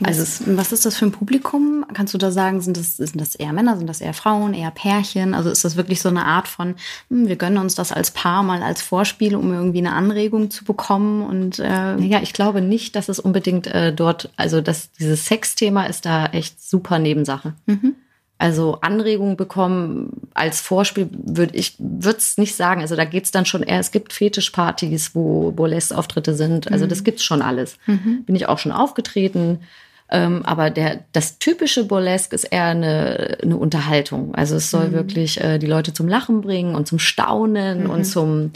[0.00, 1.84] Also was, was ist das für ein Publikum?
[1.92, 4.70] Kannst du da sagen, sind das, sind das eher Männer, sind das eher Frauen, eher
[4.70, 5.34] Pärchen?
[5.34, 6.76] Also ist das wirklich so eine Art von,
[7.08, 10.64] hm, wir gönnen uns das als Paar mal als Vorspiel, um irgendwie eine Anregung zu
[10.64, 11.22] bekommen?
[11.22, 15.86] Und äh ja, ich glaube nicht, dass es unbedingt äh, dort, also dass dieses Sexthema
[15.86, 17.54] ist da echt super Nebensache.
[17.66, 17.96] Mhm.
[18.40, 22.80] Also Anregungen bekommen als Vorspiel würde ich würde es nicht sagen.
[22.80, 26.72] Also da geht's dann schon eher, es gibt Fetischpartys, wo Burlesque-Auftritte sind.
[26.72, 26.88] Also mhm.
[26.88, 27.76] das gibt's schon alles.
[27.84, 28.24] Mhm.
[28.24, 29.60] Bin ich auch schon aufgetreten.
[30.08, 34.34] Ähm, aber der, das typische Burlesque ist eher eine, eine Unterhaltung.
[34.34, 34.92] Also es soll mhm.
[34.92, 38.04] wirklich äh, die Leute zum Lachen bringen und zum Staunen und mhm.
[38.04, 38.50] zum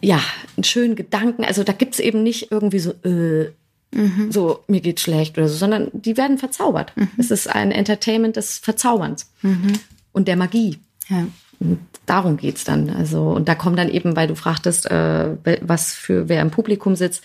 [0.00, 0.20] ja,
[0.56, 1.44] einen schönen Gedanken.
[1.44, 3.50] Also da gibt's eben nicht irgendwie so, äh,
[3.92, 4.30] Mhm.
[4.30, 6.92] So, mir geht's schlecht oder so, sondern die werden verzaubert.
[6.96, 7.10] Mhm.
[7.18, 9.72] Es ist ein Entertainment des Verzauberns mhm.
[10.12, 10.78] und der Magie.
[11.08, 11.26] Ja.
[11.58, 12.90] Und darum geht's dann.
[12.90, 16.96] Also, und da kommen dann eben, weil du fragtest, äh, was für wer im Publikum
[16.96, 17.22] sitzt.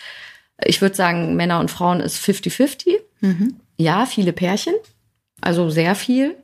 [0.64, 3.00] Ich würde sagen, Männer und Frauen ist 50-50.
[3.22, 3.56] Mhm.
[3.78, 4.76] Ja, viele Pärchen,
[5.42, 6.36] also sehr viel,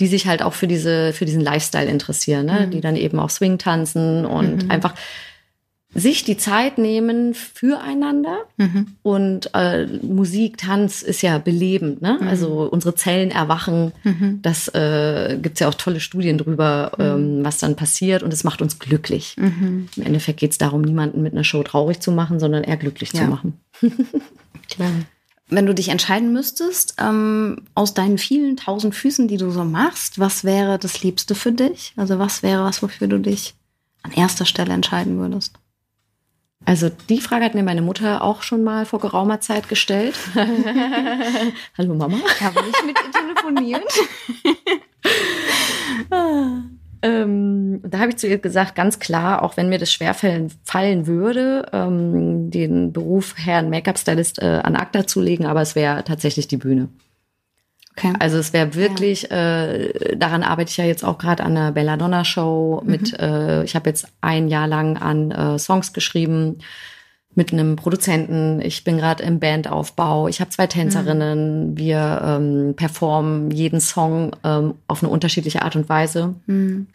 [0.00, 2.66] die sich halt auch für diese, für diesen Lifestyle interessieren, ne?
[2.66, 2.70] Mhm.
[2.70, 4.70] die dann eben auch Swing tanzen und mhm.
[4.70, 4.94] einfach
[5.94, 8.88] sich die Zeit nehmen füreinander mhm.
[9.02, 12.18] und äh, Musik, Tanz ist ja belebend, ne?
[12.20, 12.28] Mhm.
[12.28, 13.92] Also unsere Zellen erwachen.
[14.02, 14.40] Mhm.
[14.42, 17.04] Das äh, gibt's ja auch tolle Studien drüber, mhm.
[17.04, 19.36] ähm, was dann passiert und es macht uns glücklich.
[19.38, 19.88] Mhm.
[19.96, 23.20] Im Endeffekt geht's darum, niemanden mit einer Show traurig zu machen, sondern eher glücklich ja.
[23.20, 23.60] zu machen.
[24.68, 24.90] Klar.
[25.48, 30.18] Wenn du dich entscheiden müsstest, ähm, aus deinen vielen tausend Füßen, die du so machst,
[30.18, 31.92] was wäre das Liebste für dich?
[31.96, 33.54] Also was wäre was, wofür du dich
[34.02, 35.58] an erster Stelle entscheiden würdest?
[36.66, 40.14] Also die Frage hat mir meine Mutter auch schon mal vor geraumer Zeit gestellt.
[41.78, 42.16] Hallo Mama.
[42.40, 43.82] Habe ich mit ihr telefoniert?
[47.02, 51.06] ähm, da habe ich zu ihr gesagt, ganz klar, auch wenn mir das schwer fallen
[51.06, 56.48] würde, ähm, den Beruf Herrn Make-up-Stylist äh, an ACTA zu legen, aber es wäre tatsächlich
[56.48, 56.88] die Bühne.
[57.96, 58.12] Okay.
[58.18, 59.66] Also es wäre wirklich, ja.
[59.66, 62.90] äh, daran arbeite ich ja jetzt auch gerade an der Belladonna Show mhm.
[62.90, 66.58] mit, äh, ich habe jetzt ein Jahr lang an äh, Songs geschrieben
[67.36, 68.60] mit einem Produzenten.
[68.60, 70.28] Ich bin gerade im Bandaufbau.
[70.28, 71.70] Ich habe zwei Tänzerinnen.
[71.70, 71.78] Mhm.
[71.78, 76.34] Wir ähm, performen jeden Song ähm, auf eine unterschiedliche Art und Weise.
[76.46, 76.88] Mhm.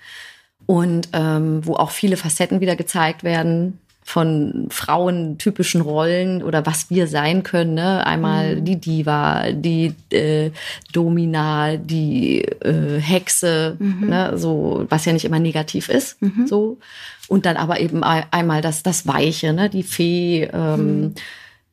[0.66, 7.06] Und ähm, wo auch viele Facetten wieder gezeigt werden von frauentypischen Rollen oder was wir
[7.06, 7.76] sein können.
[7.76, 8.04] Ne?
[8.08, 8.66] Einmal mhm.
[8.66, 10.50] die Diva, die äh,
[10.92, 14.10] Domina, die äh, Hexe, mhm.
[14.10, 14.32] ne?
[14.36, 16.20] so was ja nicht immer negativ ist.
[16.24, 16.48] Mhm.
[16.48, 16.80] So
[17.28, 19.70] und dann aber eben einmal das das Weiche, ne?
[19.70, 21.14] die Fee, ähm, mhm.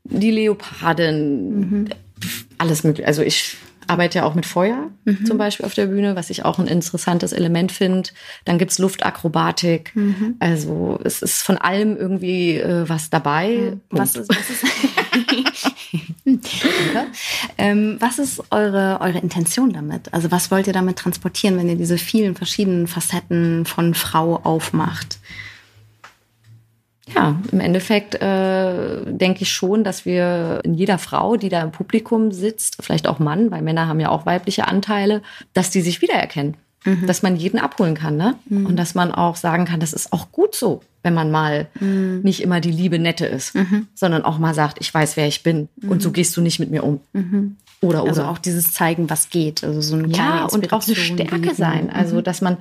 [0.05, 1.89] die Leopardin, mhm.
[2.59, 3.09] alles mögliche.
[3.09, 5.25] Also ich arbeite ja auch mit Feuer mhm.
[5.27, 8.11] zum Beispiel auf der Bühne, was ich auch ein interessantes Element finde.
[8.45, 9.93] Dann gibt's Luftakrobatik.
[9.95, 10.37] Mhm.
[10.39, 13.73] Also es ist von allem irgendwie äh, was dabei.
[13.73, 13.81] Mhm.
[13.91, 14.65] Was ist, was ist,
[17.59, 20.13] ähm, was ist eure, eure Intention damit?
[20.13, 25.19] Also was wollt ihr damit transportieren, wenn ihr diese vielen verschiedenen Facetten von Frau aufmacht?
[27.17, 31.73] Ja, im Endeffekt äh, denke ich schon, dass wir in jeder Frau, die da im
[31.73, 35.23] Publikum sitzt, vielleicht auch Mann, weil Männer haben ja auch weibliche Anteile,
[35.55, 36.57] dass die sich wiedererkennen.
[36.85, 37.07] Mhm.
[37.07, 38.37] Dass man jeden abholen kann, ne?
[38.49, 38.67] Mhm.
[38.67, 42.21] Und dass man auch sagen kann, das ist auch gut so, wenn man mal mhm.
[42.23, 43.89] nicht immer die liebe Nette ist, mhm.
[43.95, 46.13] sondern auch mal sagt, ich weiß, wer ich bin und so mhm.
[46.13, 47.01] gehst du nicht mit mir um.
[47.13, 47.57] Mhm.
[47.81, 48.11] Oder, oder.
[48.11, 49.65] Also auch dieses zeigen, was geht.
[49.65, 51.91] Also so eine kleine Ja, und auch eine Stärke sein.
[51.91, 52.59] Also, dass man,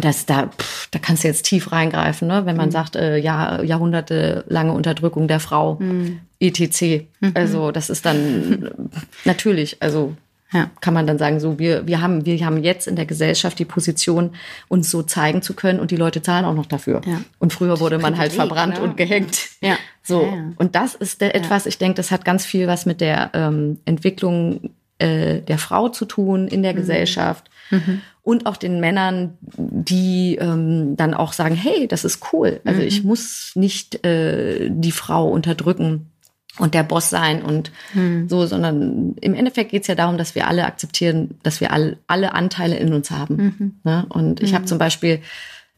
[0.00, 2.46] das, da, pff, da kannst du jetzt tief reingreifen, ne?
[2.46, 2.72] wenn man mhm.
[2.72, 6.20] sagt, äh, ja, jahrhundertelange Unterdrückung der Frau, mhm.
[6.40, 7.06] etc.
[7.20, 7.32] Mhm.
[7.34, 8.90] Also das ist dann
[9.24, 10.14] natürlich, also
[10.52, 10.70] ja.
[10.80, 13.64] kann man dann sagen, so wir, wir haben, wir haben jetzt in der Gesellschaft die
[13.64, 14.34] Position,
[14.68, 17.00] uns so zeigen zu können und die Leute zahlen auch noch dafür.
[17.06, 17.20] Ja.
[17.38, 18.82] Und früher wurde man halt verbrannt ne?
[18.82, 19.48] und gehängt.
[19.60, 19.76] Ja.
[20.02, 20.22] So.
[20.22, 23.30] Ja, und das ist der, etwas, ich denke, das hat ganz viel was mit der
[23.34, 26.78] ähm, Entwicklung äh, der Frau zu tun in der mhm.
[26.78, 27.50] Gesellschaft.
[27.70, 32.60] Mhm und auch den Männern, die ähm, dann auch sagen, hey, das ist cool.
[32.64, 32.88] Also mhm.
[32.88, 36.10] ich muss nicht äh, die Frau unterdrücken
[36.58, 38.28] und der Boss sein und mhm.
[38.28, 42.34] so, sondern im Endeffekt geht's ja darum, dass wir alle akzeptieren, dass wir alle, alle
[42.34, 43.36] Anteile in uns haben.
[43.36, 43.74] Mhm.
[43.84, 44.06] Ne?
[44.08, 44.68] Und ich habe mhm.
[44.68, 45.20] zum Beispiel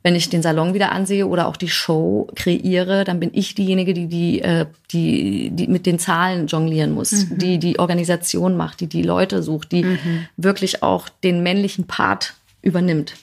[0.09, 3.93] wenn ich den Salon wieder ansehe oder auch die Show kreiere, dann bin ich diejenige,
[3.93, 7.37] die die, äh, die, die mit den Zahlen jonglieren muss, mhm.
[7.37, 10.27] die die Organisation macht, die die Leute sucht, die mhm.
[10.39, 13.17] wirklich auch den männlichen Part übernimmt.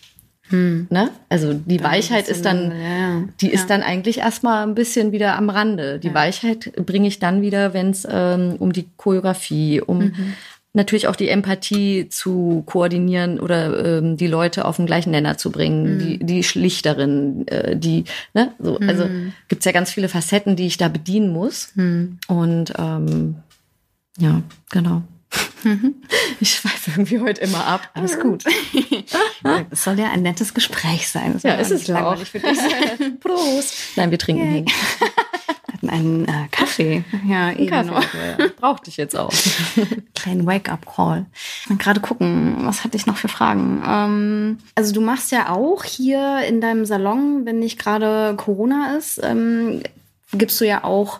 [0.50, 0.86] Hm.
[0.92, 1.10] Ne?
[1.28, 3.24] Also die dann Weichheit ist dann, ja.
[3.42, 3.68] die ist ja.
[3.68, 5.98] dann eigentlich erstmal ein bisschen wieder am Rande.
[5.98, 6.14] Die ja.
[6.14, 10.36] Weichheit bringe ich dann wieder, wenn es ähm, um die Choreografie, um mhm.
[10.76, 15.52] Natürlich auch die Empathie zu koordinieren oder ähm, die Leute auf den gleichen Nenner zu
[15.52, 16.00] bringen, mhm.
[16.00, 18.90] die, die Schlichterin, äh, die, ne, so, mhm.
[18.90, 19.08] also
[19.48, 21.72] gibt's ja ganz viele Facetten, die ich da bedienen muss.
[21.76, 22.20] Mhm.
[22.28, 23.36] Und ähm,
[24.18, 25.02] ja, genau.
[26.40, 27.90] Ich schweife irgendwie heute immer ab.
[27.94, 28.44] Alles gut.
[29.72, 31.34] Es soll ja ein nettes Gespräch sein.
[31.34, 32.58] Das ja, ist es langweilig für dich.
[33.20, 33.76] Prost.
[33.96, 34.66] Nein, wir trinken yeah.
[35.88, 37.04] Hatten einen äh, Kaffee.
[37.28, 37.92] Ja, eben Kaffee.
[37.92, 38.06] Noch.
[38.16, 38.48] Ja.
[38.60, 39.32] Brauchte ich jetzt auch.
[40.16, 41.26] Kleinen Wake-up-Call.
[41.78, 43.84] Gerade gucken, was hatte ich noch für Fragen?
[43.86, 49.20] Ähm, also du machst ja auch hier in deinem Salon, wenn nicht gerade Corona ist,
[49.24, 49.82] ähm,
[50.32, 51.20] gibst du ja auch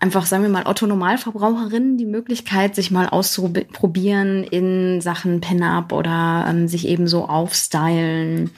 [0.00, 6.68] einfach, sagen wir mal, Otto-Normalverbraucherinnen die Möglichkeit, sich mal auszuprobieren in Sachen Pin-Up oder ähm,
[6.68, 8.50] sich eben so aufstylen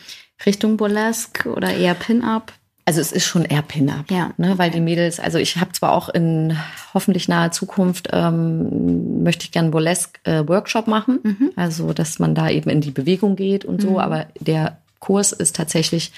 [0.45, 2.53] Richtung Burlesque oder eher Pin-Up?
[2.89, 4.31] Also es ist schon eher Pin-Up, ja.
[4.37, 4.59] ne?
[4.59, 6.57] weil die Mädels, also ich habe zwar auch in
[6.95, 11.51] hoffentlich naher Zukunft, ähm, möchte ich gerne Burlesque-Workshop äh, machen, mhm.
[11.57, 13.97] also dass man da eben in die Bewegung geht und so, mhm.
[13.97, 16.13] aber der Kurs ist tatsächlich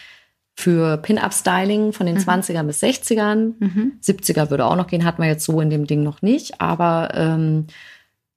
[0.59, 2.23] für Pin-Up-Styling von den mhm.
[2.23, 3.53] 20ern bis 60ern.
[3.61, 3.93] Mhm.
[4.03, 6.61] 70er würde auch noch gehen, hatten wir jetzt so in dem Ding noch nicht.
[6.61, 7.69] Aber ähm,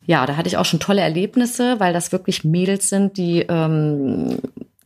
[0.06, 4.38] ja, da hatte ich auch schon tolle Erlebnisse, weil das wirklich Mädels sind, die ähm,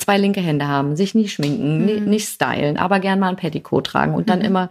[0.05, 2.05] zwei linke Hände haben, sich nie schminken, mhm.
[2.05, 4.45] nicht stylen, aber gern mal ein Petticoat tragen und dann mhm.
[4.45, 4.69] immer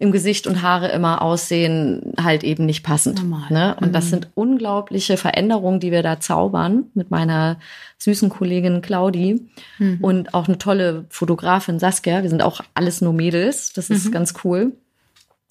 [0.00, 3.22] im Gesicht und Haare immer aussehen, halt eben nicht passend.
[3.22, 3.46] Normal.
[3.50, 3.76] Ne?
[3.80, 3.92] Und mhm.
[3.92, 7.58] das sind unglaubliche Veränderungen, die wir da zaubern mit meiner
[7.98, 9.46] süßen Kollegin Claudi
[9.78, 9.98] mhm.
[10.02, 12.22] und auch eine tolle Fotografin Saskia.
[12.22, 13.72] Wir sind auch alles nur Mädels.
[13.72, 14.10] Das ist mhm.
[14.10, 14.72] ganz cool.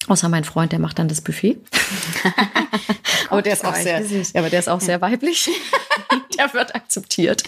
[0.08, 1.56] Außer mein Freund, der macht dann das Buffet.
[3.34, 5.48] aber der ist auch sehr, ja, aber der ist auch sehr weiblich.
[6.38, 7.44] der wird akzeptiert.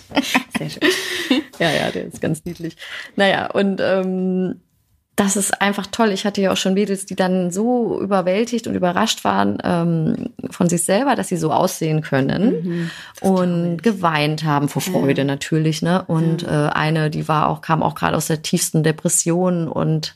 [0.59, 0.83] Sehr schön.
[1.59, 2.77] Ja, ja, der ist ganz niedlich.
[3.17, 4.61] Naja, und ähm,
[5.17, 6.13] das ist einfach toll.
[6.13, 10.69] Ich hatte ja auch schon Mädels, die dann so überwältigt und überrascht waren ähm, von
[10.69, 12.91] sich selber, dass sie so aussehen können mhm,
[13.23, 15.27] und geweint haben vor Freude ja.
[15.27, 15.81] natürlich.
[15.81, 16.05] Ne?
[16.07, 16.69] Und ja.
[16.69, 20.15] äh, eine, die war auch kam auch gerade aus der tiefsten Depression und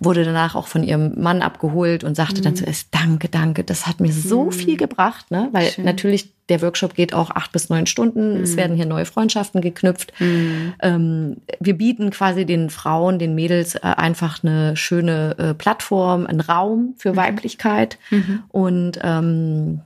[0.00, 2.44] wurde danach auch von ihrem Mann abgeholt und sagte mhm.
[2.44, 4.52] dann zuerst, danke, danke, das hat mir so mhm.
[4.52, 5.50] viel gebracht, ne?
[5.52, 5.84] Weil Schön.
[5.84, 8.38] natürlich der Workshop geht auch acht bis neun Stunden.
[8.38, 8.42] Mhm.
[8.42, 10.12] Es werden hier neue Freundschaften geknüpft.
[10.18, 10.72] Mhm.
[10.80, 16.40] Ähm, wir bieten quasi den Frauen, den Mädels äh, einfach eine schöne äh, Plattform, einen
[16.40, 17.16] Raum für mhm.
[17.16, 18.42] Weiblichkeit mhm.
[18.48, 19.82] und ähm,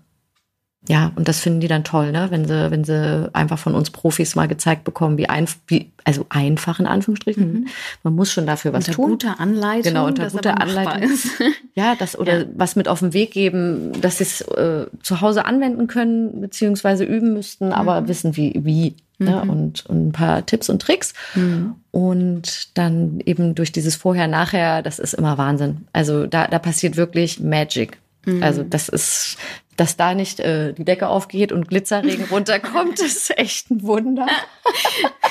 [0.86, 2.26] ja, und das finden die dann toll, ne?
[2.30, 6.26] wenn sie, wenn sie einfach von uns Profis mal gezeigt bekommen, wie, ein, wie also
[6.28, 7.52] einfach in Anführungsstrichen.
[7.52, 7.66] Mhm.
[8.02, 9.12] Man muss schon dafür was unter tun.
[9.12, 9.82] Unter guter Anleitung.
[9.82, 11.10] Genau, unter guter Anleitung.
[11.10, 11.28] Ist.
[11.76, 12.46] Ja, das oder ja.
[12.54, 17.02] was mit auf den Weg geben, dass sie es äh, zu Hause anwenden können, beziehungsweise
[17.02, 17.72] üben müssten, mhm.
[17.72, 18.94] aber wissen wie, wie.
[19.18, 19.30] Ne?
[19.30, 19.46] Mhm.
[19.46, 19.52] Ne?
[19.52, 21.14] Und, und ein paar Tipps und Tricks.
[21.34, 21.74] Mhm.
[21.90, 25.86] Und dann eben durch dieses Vorher-Nachher, das ist immer Wahnsinn.
[25.92, 27.98] Also da, da passiert wirklich Magic.
[28.26, 28.42] Mhm.
[28.42, 29.36] Also das ist,
[29.76, 34.26] dass da nicht äh, die Decke aufgeht und Glitzerregen runterkommt, ist echt ein Wunder.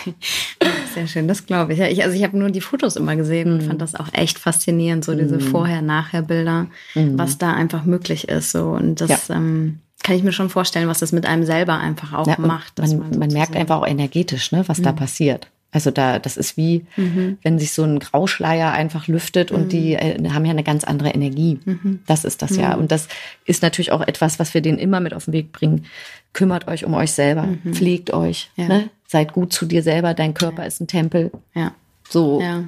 [0.94, 1.80] Sehr schön, das glaube ich.
[1.80, 2.04] Ja, ich.
[2.04, 3.56] Also ich habe nur die Fotos immer gesehen mhm.
[3.56, 5.42] und fand das auch echt faszinierend, so diese mhm.
[5.42, 7.18] Vorher-Nachher-Bilder, mhm.
[7.18, 8.52] was da einfach möglich ist.
[8.52, 9.36] So und das ja.
[9.36, 12.80] ähm, kann ich mir schon vorstellen, was das mit einem selber einfach auch ja, macht.
[12.80, 14.98] Man, man, man merkt einfach auch energetisch, ne, was da mhm.
[14.98, 15.48] passiert.
[15.74, 17.40] Also da, das ist wie, mhm.
[17.42, 19.58] wenn sich so ein Grauschleier einfach lüftet mhm.
[19.58, 21.60] und die äh, haben ja eine ganz andere Energie.
[21.66, 22.00] Mhm.
[22.06, 22.60] Das ist das mhm.
[22.60, 22.76] ja.
[22.76, 23.08] Und das
[23.46, 25.86] ist natürlich auch etwas, was wir denen immer mit auf den Weg bringen.
[26.32, 27.74] Kümmert euch um euch selber, mhm.
[27.74, 28.68] pflegt euch, ja.
[28.68, 28.90] ne?
[29.08, 30.14] seid gut zu dir selber.
[30.14, 30.68] Dein Körper ja.
[30.68, 31.32] ist ein Tempel.
[31.56, 31.74] Ja.
[32.08, 32.64] So, ja.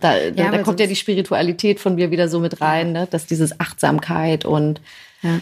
[0.00, 3.06] da, da, da kommt ja die Spiritualität von mir wieder so mit rein, ne?
[3.10, 4.80] dass dieses Achtsamkeit und
[5.22, 5.40] ja.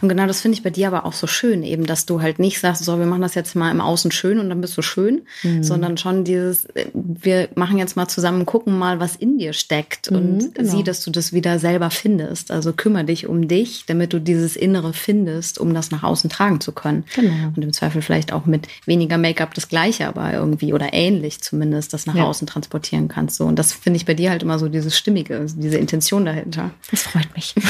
[0.00, 2.38] Und genau das finde ich bei dir aber auch so schön, eben, dass du halt
[2.38, 4.82] nicht sagst, so, wir machen das jetzt mal im Außen schön und dann bist du
[4.82, 5.62] schön, mhm.
[5.62, 10.10] sondern schon dieses, äh, wir machen jetzt mal zusammen, gucken mal, was in dir steckt
[10.10, 10.70] mhm, und genau.
[10.70, 12.50] sieh, dass du das wieder selber findest.
[12.50, 16.60] Also kümmere dich um dich, damit du dieses Innere findest, um das nach außen tragen
[16.60, 17.04] zu können.
[17.14, 17.52] Genau.
[17.54, 21.92] Und im Zweifel vielleicht auch mit weniger Make-up das Gleiche, aber irgendwie oder ähnlich zumindest,
[21.92, 22.24] das nach ja.
[22.24, 23.36] außen transportieren kannst.
[23.36, 23.44] So.
[23.44, 26.70] Und das finde ich bei dir halt immer so dieses Stimmige, diese Intention dahinter.
[26.90, 27.54] Das freut mich.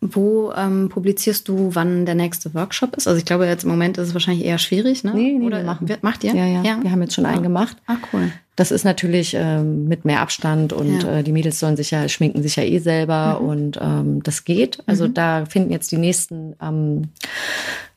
[0.00, 3.08] Wo ähm, publizierst du, wann der nächste Workshop ist?
[3.08, 5.12] Also ich glaube, jetzt im Moment ist es wahrscheinlich eher schwierig, ne?
[5.12, 5.88] Nee, nee, Oder machen.
[6.02, 6.34] macht ihr?
[6.34, 7.30] Ja, ja, ja, Wir haben jetzt schon ah.
[7.30, 7.76] einen gemacht.
[7.86, 8.30] Ah, cool.
[8.54, 11.18] Das ist natürlich ähm, mit mehr Abstand und ja.
[11.18, 13.48] äh, die Mädels sollen sich ja, schminken sich ja eh selber mhm.
[13.48, 14.78] und ähm, das geht.
[14.86, 15.14] Also mhm.
[15.14, 17.08] da finden jetzt die nächsten ähm,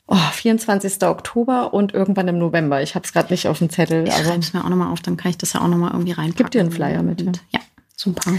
[0.07, 1.03] oh, 24.
[1.03, 2.81] Oktober und irgendwann im November.
[2.81, 4.07] Ich habe es gerade nicht auf dem Zettel.
[4.07, 6.13] Ich schreibe es mir auch nochmal auf, dann kann ich das ja auch nochmal irgendwie
[6.13, 6.45] reinpacken.
[6.45, 7.21] Gib dir einen Flyer mit.
[7.21, 7.59] Und, ja,
[7.95, 8.31] super.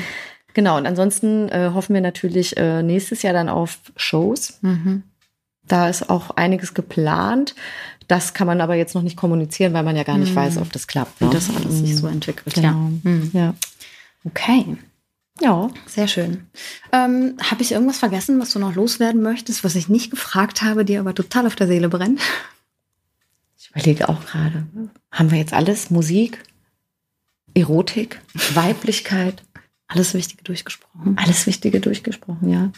[0.55, 4.59] Genau, und ansonsten äh, hoffen wir natürlich äh, nächstes Jahr dann auf Shows.
[4.63, 5.03] Mhm.
[5.67, 7.55] Da ist auch einiges geplant.
[8.09, 10.37] Das kann man aber jetzt noch nicht kommunizieren, weil man ja gar nicht mhm.
[10.37, 11.21] weiß, ob das klappt.
[11.21, 11.29] Ne?
[11.29, 12.55] Wie das alles sich so entwickelt.
[12.55, 12.69] Genau.
[12.69, 12.75] Ja.
[13.05, 13.31] Mhm.
[13.33, 13.55] ja.
[14.25, 14.77] Okay.
[15.41, 16.47] Ja, sehr schön.
[16.93, 20.85] Ähm, habe ich irgendwas vergessen, was du noch loswerden möchtest, was ich nicht gefragt habe,
[20.85, 22.21] dir aber total auf der Seele brennt?
[23.59, 24.67] Ich überlege auch gerade.
[25.11, 25.91] Haben wir jetzt alles?
[25.91, 26.43] Musik,
[27.55, 28.21] Erotik,
[28.55, 29.43] Weiblichkeit?
[29.93, 31.17] Alles Wichtige durchgesprochen.
[31.19, 32.71] Alles Wichtige durchgesprochen, ja.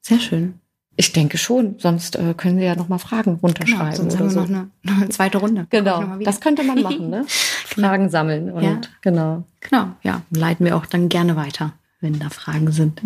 [0.00, 0.54] Sehr schön.
[0.96, 3.92] Ich denke schon, sonst äh, können Sie ja noch mal Fragen runterschreiben.
[3.92, 4.40] Genau, sonst haben wir so.
[4.40, 5.66] noch, eine, noch eine zweite Runde.
[5.70, 7.24] Genau, das könnte man machen, ne?
[7.28, 8.80] Fragen sammeln und Ja.
[9.00, 9.44] genau.
[9.60, 10.20] Genau, ja.
[10.30, 13.00] Leiten wir auch dann gerne weiter, wenn da Fragen sind.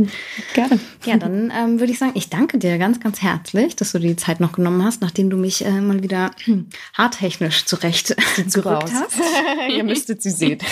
[0.54, 0.80] Gerne.
[1.04, 4.16] Ja, dann ähm, würde ich sagen, ich danke dir ganz, ganz herzlich, dass du die
[4.16, 6.30] Zeit noch genommen hast, nachdem du mich äh, mal wieder
[6.94, 8.16] haartechnisch zurecht
[8.52, 9.20] gerückt hast.
[9.76, 10.58] Ihr müsstet sie sehen.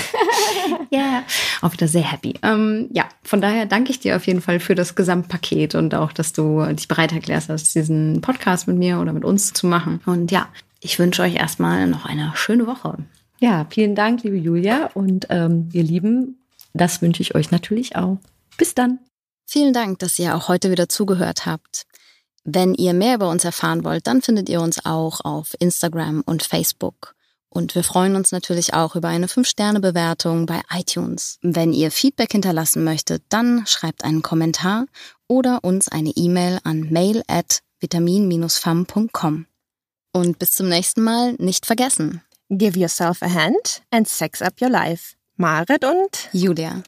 [0.90, 1.24] Ja,
[1.60, 2.34] auch wieder sehr happy.
[2.42, 6.12] Ähm, ja, von daher danke ich dir auf jeden Fall für das Gesamtpaket und auch,
[6.12, 10.00] dass du dich bereit erklärst hast, diesen Podcast mit mir oder mit uns zu machen.
[10.06, 10.48] Und ja,
[10.80, 12.98] ich wünsche euch erstmal noch eine schöne Woche.
[13.40, 14.90] Ja, vielen Dank, liebe Julia.
[14.94, 16.38] Und ähm, ihr Lieben,
[16.74, 18.18] das wünsche ich euch natürlich auch.
[18.58, 18.98] Bis dann.
[19.46, 21.86] Vielen Dank, dass ihr auch heute wieder zugehört habt.
[22.44, 26.42] Wenn ihr mehr über uns erfahren wollt, dann findet ihr uns auch auf Instagram und
[26.42, 27.14] Facebook.
[27.48, 31.38] Und wir freuen uns natürlich auch über eine 5-Sterne-Bewertung bei iTunes.
[31.40, 34.86] Wenn ihr Feedback hinterlassen möchtet, dann schreibt einen Kommentar
[35.28, 39.46] oder uns eine E-Mail an mail at vitamin-fam.com.
[40.12, 42.22] Und bis zum nächsten Mal nicht vergessen.
[42.50, 45.14] Give yourself a hand and sex up your life.
[45.36, 46.82] Marit und Julia.